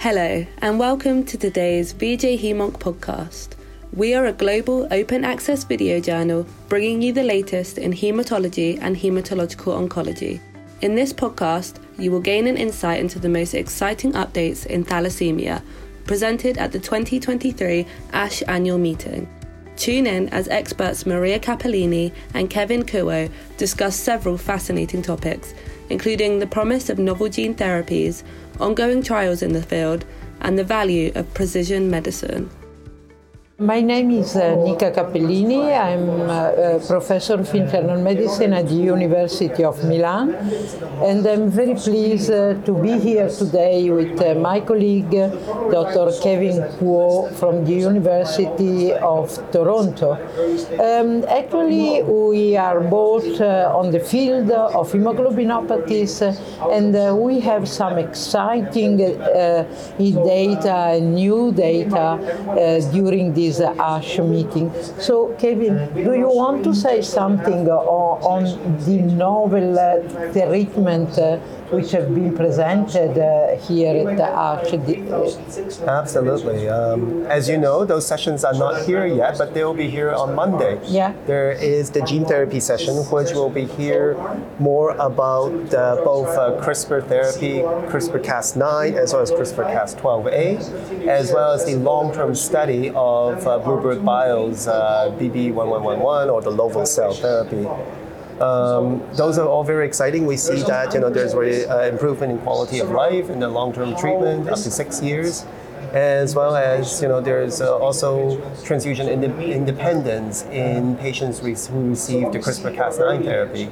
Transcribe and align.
Hello, 0.00 0.46
and 0.62 0.78
welcome 0.78 1.26
to 1.26 1.36
today's 1.36 1.92
VJ 1.92 2.40
Hemonc 2.40 2.78
podcast. 2.78 3.48
We 3.92 4.14
are 4.14 4.24
a 4.24 4.32
global 4.32 4.88
open 4.90 5.26
access 5.26 5.62
video 5.62 6.00
journal 6.00 6.46
bringing 6.70 7.02
you 7.02 7.12
the 7.12 7.22
latest 7.22 7.76
in 7.76 7.92
hematology 7.92 8.78
and 8.80 8.96
hematological 8.96 9.76
oncology. 9.76 10.40
In 10.80 10.94
this 10.94 11.12
podcast, 11.12 11.82
you 11.98 12.10
will 12.10 12.22
gain 12.22 12.46
an 12.46 12.56
insight 12.56 12.98
into 12.98 13.18
the 13.18 13.28
most 13.28 13.52
exciting 13.52 14.12
updates 14.12 14.64
in 14.64 14.86
thalassemia 14.86 15.62
presented 16.06 16.56
at 16.56 16.72
the 16.72 16.78
2023 16.78 17.86
ASH 18.14 18.42
annual 18.48 18.78
meeting. 18.78 19.28
Tune 19.80 20.06
in 20.06 20.28
as 20.28 20.46
experts 20.48 21.06
Maria 21.06 21.38
Cappellini 21.38 22.12
and 22.34 22.50
Kevin 22.50 22.82
Kuo 22.82 23.30
discuss 23.56 23.96
several 23.96 24.36
fascinating 24.36 25.00
topics, 25.00 25.54
including 25.88 26.38
the 26.38 26.46
promise 26.46 26.90
of 26.90 26.98
novel 26.98 27.30
gene 27.30 27.54
therapies, 27.54 28.22
ongoing 28.60 29.02
trials 29.02 29.40
in 29.40 29.54
the 29.54 29.62
field, 29.62 30.04
and 30.42 30.58
the 30.58 30.64
value 30.64 31.10
of 31.14 31.32
precision 31.32 31.88
medicine. 31.88 32.50
My 33.60 33.82
name 33.82 34.10
is 34.12 34.36
uh, 34.36 34.54
Nica 34.54 34.90
Cappellini. 34.90 35.60
I'm 35.78 36.08
uh, 36.08 36.76
a 36.76 36.80
professor 36.80 37.34
of 37.34 37.54
internal 37.54 38.00
medicine 38.00 38.54
at 38.54 38.68
the 38.68 38.74
University 38.74 39.62
of 39.64 39.84
Milan, 39.84 40.32
and 41.04 41.26
I'm 41.26 41.50
very 41.50 41.74
pleased 41.74 42.30
uh, 42.30 42.54
to 42.62 42.72
be 42.72 42.98
here 42.98 43.28
today 43.28 43.90
with 43.90 44.18
uh, 44.18 44.32
my 44.36 44.60
colleague, 44.60 45.10
Dr. 45.10 46.10
Kevin 46.22 46.62
Kuo 46.78 47.30
from 47.34 47.66
the 47.66 47.74
University 47.74 48.94
of 48.94 49.28
Toronto. 49.52 50.12
Um, 50.80 51.22
actually, 51.28 52.02
we 52.02 52.56
are 52.56 52.80
both 52.80 53.42
uh, 53.42 53.74
on 53.76 53.90
the 53.90 54.00
field 54.00 54.50
of 54.50 54.90
hemoglobinopathies, 54.90 56.22
uh, 56.22 56.70
and 56.70 57.20
we 57.22 57.40
have 57.40 57.68
some 57.68 57.98
exciting 57.98 58.96
data 58.96 59.66
and 60.96 61.14
new 61.14 61.52
data 61.52 62.16
during 62.90 63.34
this 63.34 63.49
this 63.50 63.60
ASH 63.78 64.18
meeting. 64.18 64.72
So, 64.98 65.34
Kevin, 65.38 65.92
do 65.94 66.14
you 66.14 66.28
want 66.28 66.64
to 66.64 66.74
say 66.74 67.02
something 67.02 67.68
on 67.68 68.44
the 68.86 68.98
novel 69.26 69.78
uh, 69.78 70.32
treatment 70.32 71.18
uh, 71.18 71.38
which 71.70 71.92
have 71.92 72.12
been 72.14 72.34
presented 72.36 73.16
uh, 73.18 73.56
here 73.66 74.08
at 74.08 74.16
the 74.16 74.28
ASH? 74.28 74.72
Absolutely. 75.86 76.68
Um, 76.68 77.24
as 77.26 77.48
you 77.48 77.58
know, 77.58 77.84
those 77.84 78.06
sessions 78.06 78.44
are 78.44 78.54
not 78.54 78.84
here 78.86 79.06
yet, 79.06 79.38
but 79.38 79.54
they 79.54 79.64
will 79.64 79.74
be 79.74 79.90
here 79.90 80.12
on 80.12 80.34
Monday. 80.34 80.80
Yeah. 80.84 81.12
There 81.26 81.52
is 81.52 81.90
the 81.90 82.02
gene 82.02 82.24
therapy 82.24 82.60
session, 82.60 82.94
which 82.96 83.32
will 83.32 83.50
be 83.50 83.66
here 83.66 84.16
more 84.58 84.90
about 84.96 85.52
uh, 85.74 85.96
both 86.04 86.28
uh, 86.28 86.60
CRISPR 86.64 87.06
therapy, 87.06 87.60
CRISPR 87.90 88.22
Cas9, 88.24 88.94
as 88.96 89.12
well 89.12 89.22
as 89.22 89.30
CRISPR 89.30 89.66
Cas12a, 89.74 91.06
as 91.06 91.32
well 91.32 91.52
as 91.52 91.64
the 91.66 91.76
long 91.76 92.12
term 92.12 92.34
study 92.34 92.90
of 92.94 93.39
uh, 93.46 93.58
Bluebird 93.58 94.04
Bio's 94.04 94.66
uh, 94.68 95.14
BB1111 95.18 96.32
or 96.32 96.40
the 96.42 96.50
lovo-cel 96.50 97.14
therapy. 97.14 97.66
Um, 98.40 99.02
those 99.14 99.36
are 99.38 99.46
all 99.46 99.64
very 99.64 99.86
exciting. 99.86 100.24
We 100.26 100.36
see 100.38 100.62
that 100.62 100.94
you 100.94 101.00
know 101.00 101.10
there's 101.10 101.34
really 101.34 101.66
uh, 101.66 101.82
improvement 101.86 102.32
in 102.32 102.38
quality 102.38 102.78
of 102.78 102.90
life 102.90 103.28
in 103.28 103.38
the 103.40 103.48
long-term 103.48 103.96
treatment 103.96 104.48
up 104.48 104.56
to 104.56 104.70
six 104.70 105.02
years, 105.02 105.44
as 105.92 106.34
well 106.34 106.56
as 106.56 107.02
you 107.02 107.08
know 107.08 107.20
there's 107.20 107.60
uh, 107.60 107.76
also 107.76 108.40
transfusion 108.64 109.08
ind- 109.08 109.42
independence 109.42 110.44
in 110.44 110.96
patients 110.96 111.42
re- 111.42 111.54
who 111.70 111.90
receive 111.90 112.32
the 112.32 112.38
CRISPR-Cas9 112.38 113.24
therapy. 113.24 113.68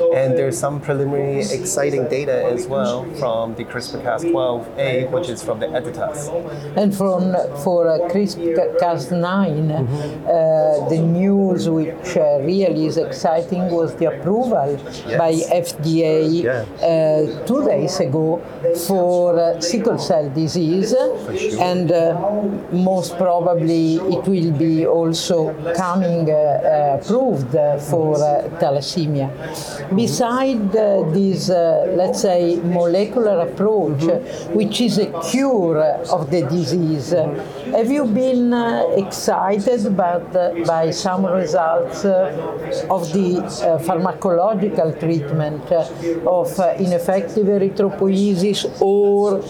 And 0.00 0.36
there's 0.36 0.58
some 0.58 0.80
preliminary 0.80 1.40
exciting 1.40 2.08
data 2.08 2.44
as 2.44 2.66
well 2.66 3.04
from 3.14 3.54
the 3.54 3.64
CRISPR-Cas12a, 3.64 5.10
which 5.10 5.28
is 5.28 5.42
from 5.42 5.60
the 5.60 5.66
Editas. 5.66 6.28
And 6.76 6.94
from 6.94 7.32
for 7.62 7.88
uh, 7.88 7.98
CRISPR-Cas9, 8.10 9.22
mm-hmm. 9.22 10.26
uh, 10.26 10.88
the 10.88 10.98
news 10.98 11.68
which 11.68 12.16
uh, 12.16 12.38
really 12.40 12.86
is 12.86 12.96
exciting 12.96 13.70
was 13.70 13.94
the 13.96 14.06
approval 14.06 14.78
yes. 15.06 15.18
by 15.18 15.32
FDA 15.32 16.42
yeah. 16.42 16.64
Uh, 16.82 17.46
two 17.46 17.64
days 17.64 18.00
ago 18.00 18.42
for 18.86 19.38
uh, 19.38 19.60
sickle 19.60 19.98
cell 19.98 20.28
disease, 20.30 20.90
sure. 20.90 21.62
and 21.62 21.92
uh, 21.92 22.14
most 22.72 23.16
probably 23.16 23.96
it 23.96 24.26
will 24.26 24.52
be 24.52 24.86
also 24.86 25.52
coming 25.74 26.28
approved 26.30 27.52
for 27.90 28.16
thalassemia. 28.60 29.28
Beside 29.94 30.74
uh, 30.76 31.02
this, 31.10 31.50
uh, 31.50 31.92
let's 31.96 32.22
say, 32.22 32.56
molecular 32.56 33.40
approach, 33.40 34.00
mm-hmm. 34.00 34.54
which 34.54 34.80
is 34.80 34.98
a 34.98 35.08
cure 35.30 35.78
of 36.10 36.30
the 36.30 36.42
disease, 36.42 37.10
have 37.10 37.90
you 37.90 38.06
been 38.06 38.52
uh, 38.52 38.84
excited 38.96 39.86
about, 39.86 40.32
by 40.66 40.90
some 40.90 41.26
results 41.26 42.04
of 42.04 43.12
the 43.12 43.42
pharmacological 43.86 44.98
treatment 44.98 45.64
of 46.26 46.48
ineffective 46.80 47.46
erythropoiesis 47.46 48.80
or 48.80 49.42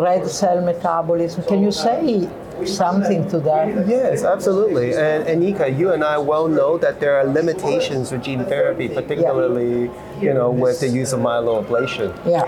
red 0.00 0.28
cell 0.28 0.60
metabolism? 0.60 1.42
Can 1.44 1.62
you 1.62 1.72
say 1.72 2.28
something 2.66 3.28
to 3.30 3.40
that? 3.40 3.86
Yes, 3.86 4.24
absolutely. 4.24 4.94
And 4.94 5.24
Anika, 5.24 5.76
you 5.76 5.92
and 5.92 6.04
I 6.04 6.18
well 6.18 6.48
know 6.48 6.78
that 6.78 7.00
there 7.00 7.16
are 7.16 7.24
limitations 7.24 8.12
with 8.12 8.22
gene 8.22 8.44
therapy, 8.44 8.88
particularly 8.88 9.84
yeah. 9.84 10.20
you 10.20 10.34
know 10.34 10.50
with 10.50 10.80
the 10.80 10.88
use 10.88 11.12
of 11.12 11.20
myeloablation. 11.20 12.10
Yeah. 12.26 12.42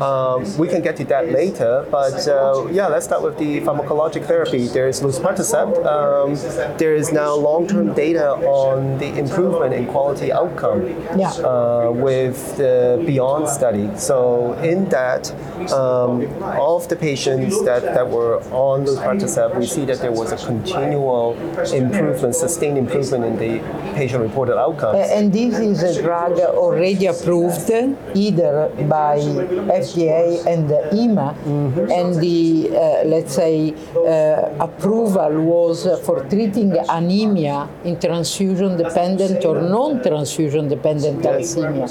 Um, 0.00 0.44
we 0.58 0.68
can 0.68 0.82
get 0.82 0.96
to 0.96 1.04
that 1.06 1.30
later, 1.30 1.86
but 1.90 2.26
uh, 2.28 2.66
yeah, 2.70 2.86
let's 2.88 3.06
start 3.06 3.22
with 3.22 3.38
the 3.38 3.60
pharmacologic 3.60 4.26
therapy. 4.26 4.66
There's 4.66 5.00
luspatercept. 5.00 5.84
Um, 5.84 6.34
there 6.78 6.94
is 6.94 7.12
now 7.12 7.34
long-term 7.34 7.94
data 7.94 8.30
on 8.46 8.98
the 8.98 9.16
improvement 9.18 9.74
in 9.74 9.86
quality 9.86 10.32
outcome 10.32 10.88
yeah. 11.16 11.30
uh, 11.30 11.90
with 11.92 12.56
the 12.56 13.02
Beyond 13.06 13.48
study. 13.48 13.90
So 13.98 14.54
in 14.54 14.88
that, 14.88 15.30
um, 15.72 16.26
all 16.42 16.76
of 16.76 16.88
the 16.88 16.96
patients 16.96 17.62
that, 17.64 17.82
that 17.82 18.08
were 18.08 18.40
on 18.50 18.84
luspatercept 18.84 19.53
we 19.58 19.66
see 19.66 19.84
that 19.86 20.00
there 20.00 20.12
was 20.12 20.32
a 20.32 20.36
continual 20.46 21.36
improvement, 21.72 22.34
sustained 22.34 22.78
improvement 22.78 23.24
in 23.24 23.36
the 23.36 23.52
patient-reported 23.94 24.56
outcomes. 24.58 25.08
And 25.10 25.32
this 25.32 25.58
is 25.58 25.82
a 25.82 26.02
drug 26.02 26.38
already 26.40 27.06
approved 27.06 27.70
either 28.14 28.68
by 28.88 29.18
FDA 29.18 30.44
and 30.46 30.70
EMA, 30.92 31.34
mm-hmm. 31.34 31.90
and 31.90 32.14
the 32.20 32.70
uh, 32.70 33.04
let's 33.06 33.34
say 33.34 33.74
uh, 33.96 34.64
approval 34.64 35.32
was 35.42 35.86
for 36.04 36.24
treating 36.28 36.76
anemia 36.88 37.68
in 37.84 37.98
transfusion-dependent 37.98 39.44
or 39.44 39.60
non-transfusion 39.60 40.68
dependent 40.68 41.22
thalassemia. 41.22 41.86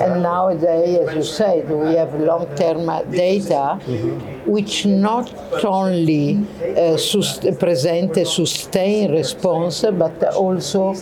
And 0.00 0.22
nowadays, 0.22 0.98
as 1.08 1.14
you 1.14 1.22
said, 1.22 1.70
we 1.70 1.94
have 1.94 2.14
long-term 2.14 2.86
data, 3.10 3.78
mm-hmm. 3.80 4.35
Which 4.46 4.86
not 4.86 5.32
only 5.64 6.38
uh, 6.76 6.96
sust- 6.96 7.46
present 7.58 8.16
a 8.16 8.24
sustained 8.24 9.12
response, 9.12 9.84
but 9.92 10.22
also 10.34 10.94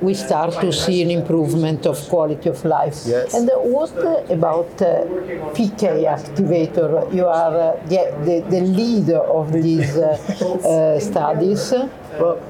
we 0.00 0.14
start 0.14 0.54
to 0.60 0.72
see 0.72 1.02
an 1.02 1.10
improvement 1.10 1.86
of 1.86 1.96
quality 2.08 2.48
of 2.48 2.64
life. 2.64 2.96
Yes. 3.06 3.34
And 3.34 3.50
what 3.54 3.92
about 4.30 4.70
uh, 4.80 5.04
PK 5.52 6.04
activator? 6.08 7.12
You 7.14 7.26
are 7.26 7.54
uh, 7.54 7.86
the, 7.86 8.10
the, 8.24 8.40
the 8.48 8.60
leader 8.62 9.18
of 9.18 9.52
these 9.52 9.96
uh, 9.96 10.16
uh, 10.64 10.98
studies. 11.00 11.74
Well, 12.18 12.40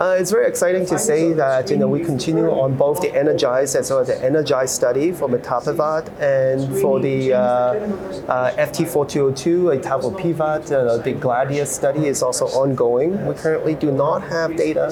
uh, 0.00 0.16
it's 0.18 0.30
very 0.30 0.46
exciting 0.46 0.86
to 0.86 0.98
say 0.98 1.34
that 1.34 1.70
you 1.70 1.76
know 1.76 1.86
we 1.86 2.02
continue 2.02 2.48
on 2.50 2.74
both 2.74 3.02
the 3.02 3.14
Energize-T 3.14 3.78
as 3.78 3.90
well 3.90 3.98
as 3.98 4.06
the 4.06 4.24
Energize 4.24 4.74
study 4.74 5.12
for 5.12 5.28
mitapivat 5.28 6.08
and 6.18 6.74
for 6.80 7.00
the 7.00 7.34
uh, 7.34 7.38
uh, 7.38 8.50
FT4202 8.56 9.78
etavopivat. 9.78 10.72
Uh, 10.72 10.96
the 11.02 11.12
Gladiolus 11.12 11.66
study 11.66 12.06
is 12.06 12.22
also 12.22 12.46
ongoing. 12.46 13.26
We 13.26 13.34
currently 13.34 13.74
do 13.74 13.92
not 13.92 14.22
have 14.22 14.56
data 14.56 14.86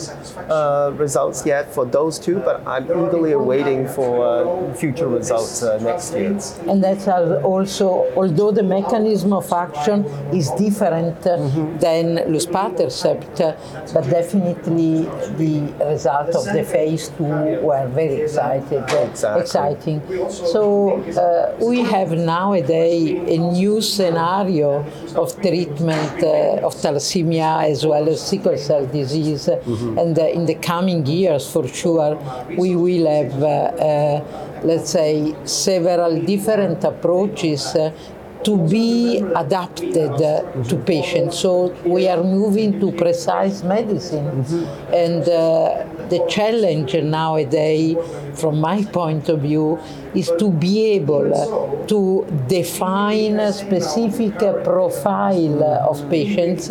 uh, 0.50 0.92
results 0.94 1.46
yet 1.46 1.72
for 1.72 1.86
those 1.86 2.18
two, 2.18 2.40
but 2.40 2.66
I'm 2.66 2.84
eagerly 2.84 3.32
awaiting 3.32 3.88
for 3.88 4.10
uh, 4.26 4.74
future 4.74 5.08
results 5.08 5.62
uh, 5.62 5.78
next 5.78 6.12
year. 6.12 6.38
And 6.68 6.84
that's 6.84 7.08
also, 7.08 8.12
although 8.14 8.50
the 8.50 8.62
mechanism 8.62 9.32
of 9.32 9.50
action 9.52 10.04
is 10.34 10.50
different 10.50 11.18
mm-hmm. 11.22 11.78
than 11.78 12.18
luspatercept, 12.34 13.38
but 13.94 14.04
definitely 14.10 14.97
the 15.36 15.72
result 15.84 16.30
of 16.34 16.44
the 16.44 16.64
phase 16.64 17.08
two 17.16 17.24
were 17.24 17.86
very 17.88 18.22
excited, 18.22 18.82
exactly. 18.82 19.42
exciting. 19.42 19.98
So 20.30 21.00
uh, 21.00 21.64
we 21.64 21.82
have 21.82 22.12
nowadays 22.12 23.28
a 23.28 23.38
new 23.38 23.80
scenario 23.80 24.84
of 25.14 25.34
treatment 25.40 26.22
uh, 26.22 26.66
of 26.66 26.74
thalassemia 26.74 27.70
as 27.70 27.86
well 27.86 28.08
as 28.08 28.20
sickle 28.26 28.56
cell 28.56 28.86
disease, 28.86 29.48
mm-hmm. 29.48 29.98
and 29.98 30.18
uh, 30.18 30.26
in 30.26 30.46
the 30.46 30.54
coming 30.54 31.04
years, 31.06 31.50
for 31.50 31.66
sure, 31.66 32.16
we 32.56 32.76
will 32.76 33.06
have 33.06 33.42
uh, 33.42 33.46
uh, 33.46 34.48
let's 34.62 34.90
say, 34.90 35.34
several 35.44 36.20
different 36.20 36.82
approaches 36.84 37.74
uh, 37.74 37.92
to 38.44 38.56
be 38.68 39.18
adapted 39.34 40.16
to 40.68 40.82
patients. 40.86 41.38
So 41.38 41.74
we 41.84 42.08
are 42.08 42.22
moving 42.22 42.78
to 42.80 42.92
precise 42.92 43.62
medicine. 43.62 44.44
Mm-hmm. 44.44 44.94
And 44.94 45.22
uh, 45.22 46.08
the 46.08 46.24
challenge 46.28 46.94
nowadays, 46.94 47.96
from 48.34 48.60
my 48.60 48.84
point 48.84 49.28
of 49.28 49.40
view, 49.40 49.78
is 50.14 50.30
to 50.38 50.50
be 50.50 50.86
able 50.92 51.84
to 51.88 52.26
define 52.48 53.40
a 53.40 53.52
specific 53.52 54.38
profile 54.64 55.62
of 55.90 56.08
patients, 56.08 56.70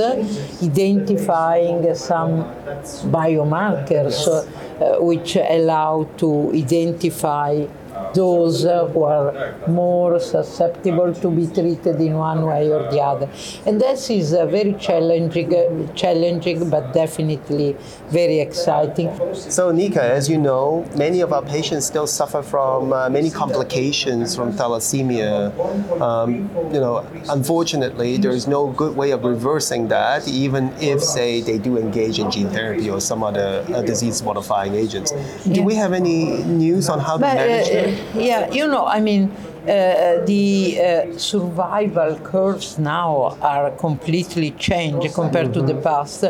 identifying 0.64 1.94
some 1.96 2.46
biomarkers 3.12 4.28
uh, 4.28 4.98
which 5.04 5.36
allow 5.36 6.08
to 6.18 6.52
identify 6.54 7.66
those 8.14 8.64
who 8.64 9.04
are 9.04 9.56
more 9.68 10.20
susceptible 10.20 11.14
to 11.14 11.30
be 11.30 11.48
treated 11.48 12.00
in 12.02 12.14
one 12.16 12.46
way 12.46 12.70
or 12.70 12.90
the 12.92 13.02
other. 13.02 13.30
And 13.66 13.80
this 13.80 14.10
is 14.10 14.34
a 14.34 14.46
very 14.46 14.74
challenging, 14.74 15.94
challenging, 15.94 16.70
but 16.70 16.94
definitely 16.94 17.76
very 18.10 18.40
exciting. 18.40 19.10
So, 19.34 19.72
Nica, 19.72 20.04
as 20.04 20.30
you 20.30 20.38
know, 20.38 20.88
many 20.96 21.22
of 21.22 21.34
our 21.34 21.42
patients 21.42 21.86
still 21.86 22.08
suffer 22.08 22.42
from 22.42 22.94
uh, 22.94 23.10
many 23.10 23.30
complications 23.30 24.36
from 24.36 24.54
thalassemia. 24.54 25.52
Um, 26.02 26.50
you 26.74 26.80
know, 26.80 27.06
unfortunately, 27.30 28.18
there 28.18 28.32
is 28.32 28.48
no 28.48 28.68
good 28.68 28.96
way 28.96 29.12
of 29.12 29.24
reversing 29.24 29.88
that, 29.90 30.28
even 30.28 30.74
if, 30.80 31.02
say, 31.02 31.42
they 31.42 31.58
do 31.58 31.78
engage 31.78 32.20
in 32.20 32.32
gene 32.32 32.50
therapy 32.50 32.90
or 32.90 33.00
some 33.00 33.24
other 33.24 33.66
uh, 33.74 33.82
disease-modifying 33.82 34.74
agents. 34.74 35.12
Do 35.44 35.52
yeah. 35.52 35.64
we 35.64 35.76
have 35.76 35.94
any 35.94 36.44
news 36.44 36.90
on 36.90 37.00
how 37.00 37.18
but, 37.18 37.30
to 37.30 37.36
manage 37.36 37.70
uh, 37.70 37.87
yeah, 38.16 38.52
you 38.52 38.68
know, 38.68 38.86
I 38.86 39.00
mean, 39.00 39.32
uh, 39.68 40.24
the 40.26 40.80
uh, 40.80 41.18
survival 41.18 42.18
curves 42.20 42.80
now 42.80 43.38
are 43.42 43.72
completely 43.72 44.52
changed 44.52 45.14
compared 45.14 45.54
to 45.54 45.62
the 45.62 45.76
past. 45.76 46.24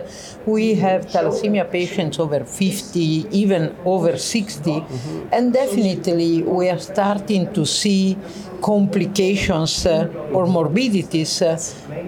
We 0.47 0.73
have 0.75 1.05
thalassemia 1.05 1.69
patients 1.69 2.17
over 2.17 2.43
50, 2.43 2.99
even 3.31 3.75
over 3.85 4.17
60, 4.17 4.71
mm-hmm. 4.71 5.27
and 5.31 5.53
definitely 5.53 6.41
we 6.41 6.69
are 6.69 6.79
starting 6.79 7.53
to 7.53 7.63
see 7.63 8.17
complications 8.61 9.85
uh, 9.85 10.07
or 10.33 10.47
morbidities 10.47 11.41
uh, 11.43 11.57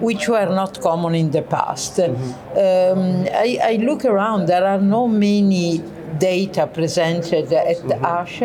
which 0.00 0.28
were 0.28 0.46
not 0.46 0.80
common 0.80 1.14
in 1.14 1.30
the 1.30 1.42
past. 1.42 1.98
Mm-hmm. 1.98 2.98
Um, 2.98 3.28
I, 3.32 3.58
I 3.62 3.76
look 3.76 4.04
around, 4.04 4.46
there 4.46 4.66
are 4.66 4.80
no 4.80 5.06
many 5.06 5.80
data 6.18 6.66
presented 6.66 7.52
at 7.52 7.76
mm-hmm. 7.78 8.04
ASH, 8.04 8.42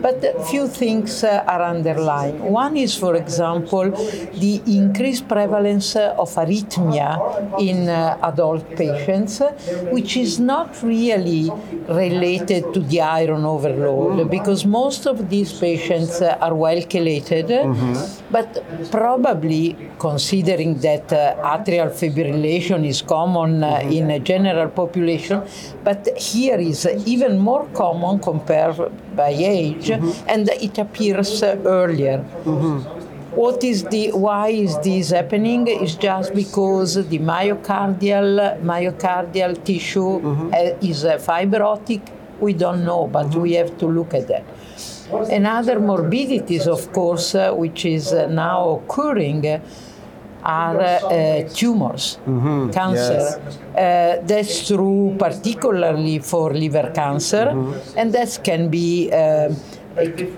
but 0.00 0.22
a 0.24 0.42
few 0.44 0.68
things 0.68 1.24
uh, 1.24 1.44
are 1.46 1.62
underlying. 1.62 2.38
One 2.40 2.76
is, 2.76 2.96
for 2.96 3.14
example, 3.16 3.90
the 3.90 4.62
increased 4.66 5.28
prevalence 5.28 5.96
of 5.96 6.28
arrhythmia 6.34 7.58
in 7.60 7.88
uh, 7.88 8.18
adult 8.22 8.68
patients, 8.76 9.40
which 9.90 10.16
is 10.16 10.38
not 10.38 10.82
really 10.82 11.50
related 11.88 12.72
to 12.74 12.80
the 12.80 13.00
iron 13.00 13.44
overload, 13.44 14.18
mm. 14.18 14.30
because 14.30 14.64
most 14.64 15.06
of 15.06 15.28
these 15.28 15.52
patients 15.58 16.20
uh, 16.20 16.38
are 16.40 16.54
well 16.54 16.80
chelated, 16.82 17.48
mm-hmm. 17.48 17.94
but 18.30 18.48
probably 18.90 19.76
considering 19.98 20.78
that 20.78 21.12
uh, 21.12 21.34
atrial 21.56 21.90
fibrillation 21.90 22.86
is 22.86 23.02
common 23.02 23.62
uh, 23.62 23.78
mm-hmm. 23.78 23.92
in 23.92 24.10
a 24.10 24.18
general 24.18 24.68
population, 24.68 25.42
but 25.82 26.08
here 26.16 26.58
is 26.58 26.86
even 27.14 27.38
more 27.38 27.66
common 27.82 28.18
compared 28.18 28.78
by 29.16 29.30
age, 29.30 29.88
mm-hmm. 29.88 30.28
and 30.28 30.48
it 30.66 30.78
appears 30.78 31.42
earlier. 31.42 32.18
Mm-hmm. 32.44 32.78
What 33.42 33.62
is 33.62 33.84
the 33.84 34.04
why 34.12 34.48
is 34.48 34.78
this 34.80 35.10
happening? 35.10 35.66
Is 35.68 35.94
just 35.96 36.34
because 36.34 36.94
the 37.12 37.20
myocardial 37.32 38.60
myocardial 38.72 39.52
tissue 39.64 40.20
mm-hmm. 40.20 40.48
uh, 40.52 40.88
is 40.90 41.04
fibrotic. 41.28 42.02
We 42.40 42.52
don't 42.64 42.84
know, 42.84 43.06
but 43.06 43.26
mm-hmm. 43.26 43.40
we 43.40 43.52
have 43.60 43.76
to 43.78 43.86
look 43.86 44.14
at 44.14 44.28
that. 44.28 44.44
Another 45.40 45.80
morbidities, 45.80 46.66
of 46.66 46.92
course, 46.92 47.34
uh, 47.34 47.52
which 47.52 47.84
is 47.84 48.12
uh, 48.12 48.26
now 48.26 48.60
occurring 48.78 49.42
are 50.48 50.80
uh, 50.80 51.42
tumors, 51.52 52.18
mm-hmm. 52.26 52.70
cancer. 52.70 53.20
Yes. 53.20 53.58
Uh, 53.76 54.22
that's 54.24 54.66
true 54.66 55.14
particularly 55.18 56.18
for 56.18 56.54
liver 56.54 56.90
cancer, 56.94 57.46
mm-hmm. 57.52 57.98
and 57.98 58.12
that 58.14 58.40
can 58.42 58.70
be 58.70 59.12
uh, 59.12 59.52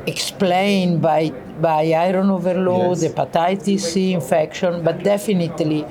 explained 0.06 1.00
by 1.00 1.30
by 1.60 1.92
iron 1.92 2.30
overload, 2.30 2.98
yes. 2.98 3.12
hepatitis 3.12 3.80
C 3.80 4.12
infection, 4.12 4.82
but 4.82 5.04
definitely 5.04 5.86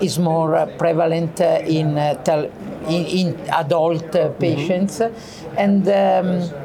is 0.00 0.18
more 0.18 0.54
uh, 0.54 0.66
prevalent 0.76 1.40
uh, 1.40 1.62
in, 1.64 1.96
uh, 1.96 2.14
tel- 2.24 2.50
in, 2.88 3.02
in 3.20 3.26
adult 3.50 4.12
mm-hmm. 4.12 4.38
patients, 4.38 5.00
mm-hmm. 5.00 5.58
and. 5.64 5.88
Um, 5.88 6.61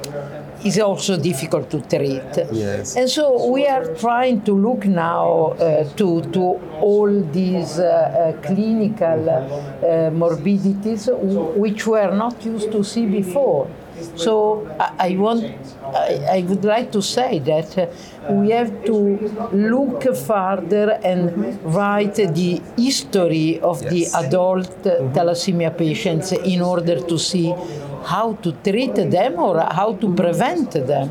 is 0.67 0.79
also 0.79 1.17
difficult 1.17 1.69
to 1.71 1.81
treat. 1.81 2.31
Yes. 2.51 2.95
And 2.95 3.09
so 3.09 3.49
we 3.49 3.65
are 3.67 3.85
trying 3.95 4.41
to 4.43 4.53
look 4.53 4.85
now 4.85 5.55
uh, 5.59 5.83
to, 5.95 6.21
to 6.35 6.43
all 6.81 7.11
these 7.31 7.79
uh, 7.79 7.85
uh, 7.85 8.41
clinical 8.45 9.29
uh, 9.29 10.09
morbidities 10.11 11.09
which 11.63 11.87
were 11.87 12.13
not 12.15 12.45
used 12.45 12.71
to 12.71 12.83
see 12.83 13.05
before. 13.05 13.67
So 14.15 14.67
I, 14.79 15.15
want, 15.17 15.43
I, 15.83 16.37
I, 16.37 16.45
would 16.47 16.63
like 16.63 16.91
to 16.91 17.01
say 17.01 17.39
that 17.39 17.77
uh, 17.77 18.33
we 18.33 18.51
have 18.51 18.85
to 18.85 18.97
look 19.51 20.03
further 20.15 20.99
and 21.03 21.59
write 21.63 22.15
the 22.15 22.61
history 22.77 23.59
of 23.59 23.81
yes. 23.81 23.91
the 23.91 24.19
adult 24.19 24.83
thalassemia 24.83 25.75
patients 25.75 26.31
in 26.31 26.61
order 26.61 27.01
to 27.01 27.17
see 27.17 27.55
how 28.07 28.33
to 28.43 28.51
treat 28.63 28.95
them 28.95 29.33
or 29.37 29.59
how 29.79 29.93
to 30.01 30.15
prevent 30.15 30.71
them. 30.71 31.09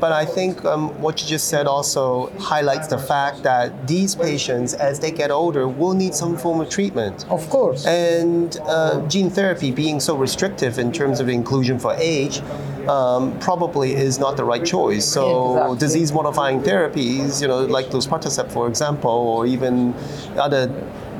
But 0.00 0.12
I 0.12 0.24
think 0.24 0.64
um, 0.64 0.88
what 1.00 1.20
you 1.20 1.28
just 1.28 1.48
said 1.48 1.66
also 1.66 2.32
highlights 2.38 2.88
the 2.88 2.98
fact 2.98 3.42
that 3.42 3.86
these 3.86 4.14
patients, 4.14 4.72
as 4.72 4.98
they 4.98 5.10
get 5.10 5.30
older, 5.30 5.68
will 5.68 5.92
need 5.92 6.14
some 6.14 6.36
form 6.38 6.60
of 6.62 6.70
treatment. 6.70 7.26
Of 7.28 7.48
course. 7.50 7.86
And 7.86 8.58
uh, 8.62 9.06
gene 9.08 9.30
therapy 9.30 9.70
being 9.70 10.00
so 10.00 10.16
restrictive 10.16 10.78
in 10.78 10.90
terms 10.90 11.20
of 11.20 11.28
inclusion 11.28 11.78
for 11.78 11.94
age, 11.98 12.40
um, 12.88 13.38
probably 13.40 13.94
is 13.94 14.18
not 14.18 14.36
the 14.36 14.44
right 14.44 14.64
choice. 14.64 15.04
So 15.04 15.52
exactly. 15.52 15.78
disease 15.78 16.12
modifying 16.12 16.62
therapies, 16.62 17.40
you 17.40 17.48
know, 17.48 17.64
like 17.64 17.90
those 17.90 18.06
luspatercept, 18.06 18.50
for 18.50 18.68
example, 18.68 19.10
or 19.10 19.46
even 19.46 19.94
other 20.36 20.68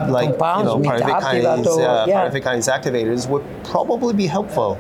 like 0.09 0.31
you 0.31 0.37
know, 0.37 0.79
pyruvate 0.79 1.21
kinase, 1.21 1.67
uh, 1.67 2.07
yeah. 2.09 2.31
kinase 2.31 2.69
activators 2.73 3.29
would 3.29 3.45
probably 3.65 4.15
be 4.15 4.27
helpful. 4.27 4.79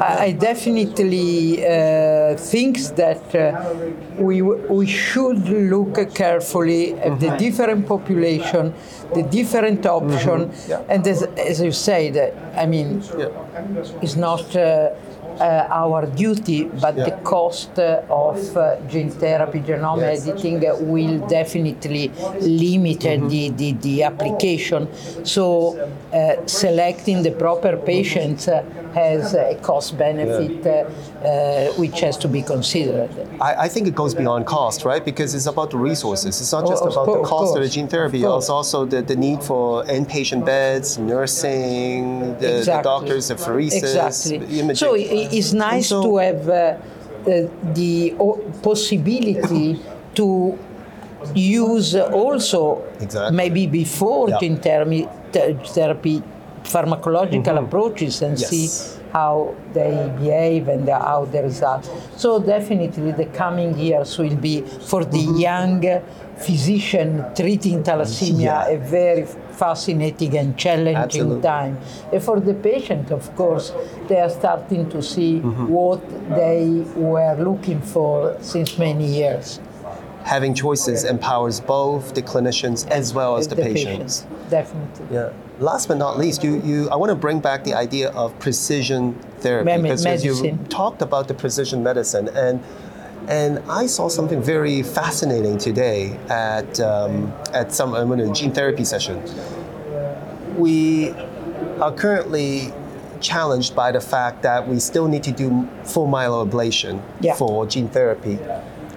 I, 0.00 0.32
definitely 0.32 1.64
uh, 1.64 2.36
think 2.36 2.78
that 2.96 3.34
uh, 3.34 3.74
we 4.16 4.42
we 4.42 4.86
should 4.86 5.48
look 5.48 6.14
carefully 6.14 6.94
at 6.94 7.12
mm-hmm. 7.12 7.18
the 7.18 7.36
different 7.36 7.86
population, 7.86 8.74
the 9.14 9.22
different 9.22 9.84
option, 9.86 10.50
mm-hmm. 10.50 10.70
yeah. 10.70 10.84
and 10.88 11.06
as, 11.06 11.22
as 11.22 11.60
you 11.60 11.72
said, 11.72 12.34
I 12.56 12.66
mean, 12.66 13.02
yeah. 13.18 13.28
it's 14.02 14.16
not. 14.16 14.54
Uh, 14.54 14.90
uh, 15.40 15.68
our 15.70 16.06
duty, 16.06 16.64
but 16.64 16.96
yeah. 16.96 17.04
the 17.04 17.10
cost 17.22 17.78
of 17.78 18.56
uh, 18.56 18.80
gene 18.88 19.10
therapy, 19.10 19.60
genome 19.60 20.00
yes. 20.00 20.28
editing 20.28 20.60
will 20.60 21.26
definitely 21.28 22.08
limit 22.40 23.00
mm-hmm. 23.00 23.28
the, 23.28 23.50
the, 23.50 23.72
the, 23.72 24.02
application. 24.02 24.88
So, 25.24 25.78
uh, 26.12 26.46
selecting 26.46 27.22
the 27.22 27.32
proper 27.32 27.76
patients 27.76 28.48
uh, 28.48 28.62
has 28.94 29.34
a 29.34 29.56
cost 29.62 29.98
benefit 29.98 30.64
yeah. 30.64 30.88
Uh, 31.24 31.72
which 31.74 32.00
has 32.00 32.16
to 32.18 32.28
be 32.28 32.42
considered. 32.42 33.10
I, 33.40 33.64
I, 33.64 33.68
think 33.68 33.88
it 33.88 33.94
goes 33.94 34.14
beyond 34.14 34.46
cost, 34.46 34.84
right? 34.84 35.02
Because 35.02 35.34
it's 35.34 35.46
about 35.46 35.70
the 35.70 35.78
resources. 35.78 36.38
It's 36.40 36.52
not 36.52 36.66
just 36.66 36.82
oh, 36.82 36.88
about 36.88 37.06
the 37.06 37.26
cost 37.26 37.56
of, 37.56 37.62
the 37.62 37.68
gene 37.68 37.88
therapy, 37.88 38.22
it's 38.22 38.50
also 38.50 38.84
the, 38.84 39.00
the 39.00 39.16
need 39.16 39.42
for 39.42 39.84
inpatient 39.84 40.44
beds, 40.44 40.98
nursing, 40.98 42.38
the, 42.38 42.58
exactly. 42.58 42.62
the 42.64 42.82
doctors, 42.82 43.28
the 43.28 43.36
apheresis, 43.36 43.78
exactly. 43.78 44.58
imaging. 44.58 44.74
So, 44.76 44.94
it's 45.32 45.52
nice 45.52 45.88
so, 45.88 46.02
to 46.02 46.16
have 46.16 46.48
uh, 46.48 46.52
uh, 46.52 47.48
the 47.72 48.14
possibility 48.62 49.80
to 50.14 50.58
use 51.34 51.94
also 51.96 52.84
exactly. 53.00 53.36
maybe 53.36 53.66
before 53.66 54.28
yeah. 54.28 54.38
gene 54.40 54.56
therapy, 54.58 55.08
therapy 55.32 56.22
pharmacological 56.64 57.44
mm-hmm. 57.44 57.64
approaches 57.64 58.22
and 58.22 58.38
yes. 58.38 58.48
see 58.48 59.00
how 59.12 59.54
they 59.72 60.12
behave 60.18 60.68
and 60.68 60.88
how 60.88 61.24
the 61.30 61.42
results. 61.42 61.88
So 62.16 62.40
definitely 62.40 63.12
the 63.12 63.26
coming 63.26 63.78
years 63.78 64.18
will 64.18 64.36
be 64.36 64.62
for 64.62 65.04
the 65.04 65.18
mm-hmm. 65.18 65.36
young 65.36 66.02
physician 66.36 67.24
treating 67.34 67.82
thalassemia 67.82 68.40
yeah. 68.40 68.68
a 68.68 68.78
very 68.78 69.26
fascinating 69.54 70.36
and 70.36 70.56
challenging 70.56 70.96
Absolutely. 70.96 71.42
time. 71.42 71.78
And 72.12 72.22
for 72.22 72.40
the 72.40 72.54
patient, 72.54 73.10
of 73.10 73.34
course, 73.36 73.72
they 74.08 74.20
are 74.20 74.30
starting 74.30 74.88
to 74.90 75.02
see 75.02 75.40
mm-hmm. 75.40 75.68
what 75.68 76.00
they 76.30 76.84
were 76.96 77.36
looking 77.36 77.80
for 77.80 78.36
since 78.40 78.78
many 78.78 79.06
years. 79.06 79.60
having 80.24 80.54
choices 80.54 81.04
empowers 81.04 81.60
both 81.60 82.14
the 82.14 82.22
clinicians 82.22 82.88
as 82.88 83.12
well 83.12 83.36
as 83.36 83.46
the, 83.46 83.56
patients. 83.56 84.26
Definitely. 84.50 85.06
Yeah. 85.14 85.32
Last 85.58 85.86
but 85.86 85.98
not 85.98 86.18
least, 86.18 86.42
you, 86.42 86.60
you 86.62 86.88
I 86.90 86.96
want 86.96 87.10
to 87.10 87.14
bring 87.14 87.40
back 87.40 87.62
the 87.62 87.74
idea 87.74 88.10
of 88.10 88.36
precision 88.38 89.14
therapy 89.38 89.66
Mem- 89.66 89.82
because 89.82 90.04
as 90.06 90.24
you 90.24 90.58
talked 90.68 91.02
about 91.02 91.28
the 91.28 91.34
precision 91.34 91.82
medicine 91.82 92.28
and 92.28 92.62
and 93.28 93.58
I 93.68 93.86
saw 93.86 94.08
something 94.08 94.42
very 94.42 94.82
fascinating 94.82 95.58
today 95.58 96.16
at 96.28 96.80
um, 96.80 97.32
at 97.52 97.72
some 97.72 97.94
I'm 97.94 98.10
a 98.12 98.32
gene 98.32 98.52
therapy 98.52 98.84
session. 98.84 99.22
We 100.56 101.10
are 101.80 101.92
currently 101.92 102.72
challenged 103.20 103.74
by 103.74 103.90
the 103.92 104.00
fact 104.00 104.42
that 104.42 104.68
we 104.68 104.78
still 104.78 105.08
need 105.08 105.22
to 105.24 105.32
do 105.32 105.68
full 105.84 106.06
myeloablation 106.06 107.02
Yeah. 107.20 107.34
for 107.34 107.66
gene 107.66 107.88
therapy. 107.88 108.38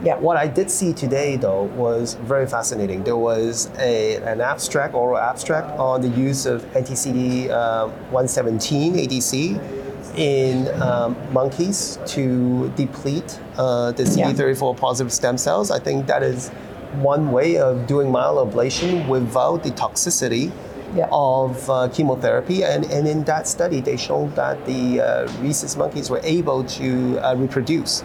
Yeah. 0.03 0.17
What 0.17 0.37
I 0.37 0.45
did 0.47 0.69
see 0.69 0.93
today, 0.93 1.37
though, 1.37 1.63
was 1.63 2.13
very 2.15 2.45
fascinating. 2.45 3.03
There 3.03 3.17
was 3.17 3.71
a, 3.79 4.17
an 4.17 4.41
abstract, 4.41 4.93
oral 4.93 5.17
abstract, 5.17 5.79
on 5.79 6.01
the 6.01 6.09
use 6.09 6.45
of 6.45 6.63
anti-CD 6.75 7.49
uh, 7.49 7.87
117 7.87 8.93
ADC 8.93 9.86
in 10.17 10.67
um, 10.81 11.15
monkeys 11.31 11.99
to 12.07 12.69
deplete 12.75 13.39
uh, 13.57 13.91
the 13.91 14.03
CD34 14.03 14.75
positive 14.75 15.13
stem 15.13 15.37
cells. 15.37 15.69
I 15.71 15.79
think 15.79 16.07
that 16.07 16.23
is 16.23 16.49
one 17.01 17.31
way 17.31 17.57
of 17.57 17.85
doing 17.87 18.07
myeloablation 18.11 19.07
without 19.07 19.63
the 19.63 19.69
toxicity 19.71 20.51
Yeah. 20.95 21.07
of 21.11 21.69
uh, 21.69 21.89
chemotherapy. 21.89 22.63
And, 22.63 22.85
and 22.85 23.07
in 23.07 23.23
that 23.25 23.45
study, 23.47 23.81
they 23.81 23.97
showed 23.97 24.35
that 24.35 24.65
the 24.65 25.01
uh, 25.01 25.31
rhesus 25.41 25.75
monkeys 25.77 26.09
were 26.09 26.21
able 26.23 26.63
to 26.79 27.19
uh, 27.19 27.35
reproduce. 27.35 28.03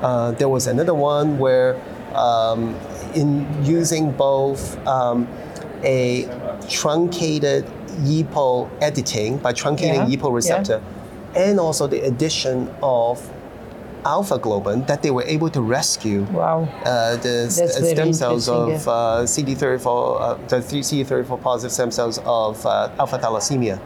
Uh, 0.00 0.30
there 0.38 0.48
was 0.48 0.68
another 0.68 0.94
one 0.94 1.38
where, 1.38 1.74
um, 2.14 2.74
in 3.14 3.44
using 3.64 4.12
both 4.12 4.78
um, 4.86 5.26
a 5.82 6.24
truncated 6.70 7.66
EPO 8.06 8.70
editing 8.80 9.38
by 9.38 9.52
truncating 9.52 10.08
Yeah, 10.08 10.16
EPO 10.16 10.32
receptor, 10.32 10.80
and 11.34 11.58
also 11.60 11.86
the 11.86 12.00
addition 12.06 12.68
of 12.82 13.20
alpha 14.04 14.38
globin, 14.38 14.86
that 14.86 15.02
they 15.02 15.10
were 15.10 15.24
able 15.24 15.50
to 15.50 15.60
rescue 15.60 16.22
Wow. 16.32 16.68
uh, 16.84 17.16
the 17.16 17.50
That's 17.50 17.88
stem 17.90 18.12
cells 18.12 18.48
of 18.48 18.86
uh, 18.88 19.24
CD34, 19.26 20.20
uh, 20.20 20.34
the 20.48 20.62
three 20.62 20.80
CD34 20.80 21.40
positive 21.42 21.72
stem 21.72 21.90
cells 21.90 22.18
of 22.24 22.64
uh, 22.64 22.88
alpha 22.98 23.18
thalassemia. 23.18 23.78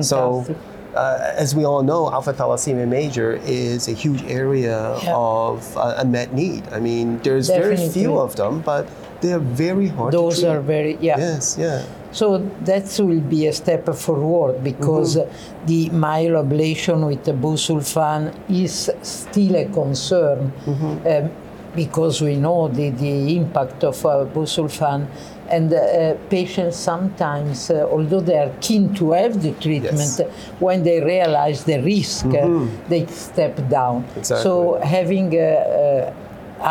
So, 0.00 0.42
Fantastic. 0.42 0.56
uh, 0.94 1.18
as 1.36 1.54
we 1.54 1.64
all 1.64 1.82
know, 1.82 2.10
alpha 2.12 2.32
thalassemia 2.32 2.86
major 2.86 3.40
is 3.44 3.88
a 3.88 3.92
huge 3.92 4.22
area 4.24 4.96
Yeah. 5.02 5.14
of 5.16 5.76
uh, 5.76 5.94
unmet 5.98 6.32
need. 6.34 6.62
I 6.72 6.78
mean, 6.80 7.18
there's 7.24 7.48
very 7.48 7.76
few 7.88 8.18
of 8.18 8.36
them, 8.36 8.60
but 8.60 8.86
they're 9.22 9.38
very 9.40 9.88
hard 9.88 10.12
Those 10.12 10.36
to 10.36 10.40
treat. 10.42 10.50
are 10.50 10.60
very, 10.60 10.98
yeah. 11.00 11.18
Yes, 11.18 11.56
yeah. 11.58 11.84
So 12.12 12.38
that 12.64 12.84
will 13.00 13.20
be 13.20 13.46
a 13.46 13.52
step 13.52 13.86
forward 13.94 14.62
because 14.62 15.16
Mm-hmm. 15.16 15.66
the 15.66 15.90
myeloablation 15.90 17.06
with 17.06 17.24
the 17.24 17.32
busulfan 17.32 18.32
is 18.48 18.90
still 19.02 19.56
a 19.56 19.66
concern 19.66 20.52
Mm-hmm. 20.66 21.06
um, 21.06 21.30
because 21.74 22.20
we 22.20 22.36
know 22.36 22.68
the, 22.68 22.90
the 22.90 23.34
impact 23.36 23.82
of 23.82 23.96
uh, 24.04 24.26
busulfan 24.34 25.06
and 25.48 25.72
uh, 25.72 26.14
patients 26.28 26.76
sometimes, 26.76 27.70
uh, 27.70 27.86
although 27.90 28.20
they 28.20 28.36
are 28.36 28.52
keen 28.60 28.92
to 28.94 29.12
have 29.12 29.40
the 29.42 29.52
treatment, 29.52 30.12
Yes. 30.18 30.20
when 30.60 30.82
they 30.82 31.00
realize 31.00 31.64
the 31.64 31.78
risk, 31.80 32.26
uh, 32.26 32.66
they 32.90 33.06
step 33.06 33.56
down. 33.70 34.02
Mm-hmm. 34.04 34.18
Exactly. 34.18 34.42
So 34.42 34.80
having 34.82 35.28
uh, 35.34 35.42
uh, 35.42 36.14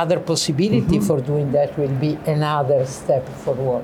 other 0.01 0.19
possibility 0.19 0.97
Mm-hmm. 0.99 1.07
for 1.07 1.19
doing 1.19 1.51
that 1.51 1.75
will 1.79 1.95
be 2.07 2.17
another 2.27 2.85
step 2.85 3.27
forward. 3.43 3.83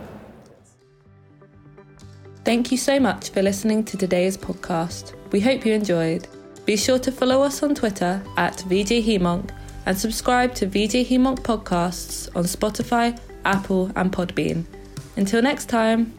Thank 2.47 2.71
you 2.71 2.77
so 2.77 2.97
much 2.97 3.31
for 3.31 3.41
listening 3.41 3.83
to 3.83 3.97
today's 3.97 4.37
podcast. 4.37 5.15
We 5.33 5.41
hope 5.41 5.65
you 5.65 5.73
enjoyed. 5.73 6.29
Be 6.65 6.77
sure 6.77 6.97
to 6.97 7.11
follow 7.11 7.41
us 7.41 7.61
on 7.61 7.75
Twitter 7.75 8.23
at 8.37 8.55
VJHemOnc 8.69 9.49
and 9.85 9.97
subscribe 9.97 10.55
to 10.55 10.65
VJ 10.65 11.09
HemOnc 11.09 11.39
podcasts 11.41 12.33
on 12.37 12.45
Spotify, 12.45 13.19
Apple, 13.43 13.91
and 13.97 14.13
Podbean. 14.13 14.63
Until 15.17 15.41
next 15.41 15.65
time. 15.65 16.16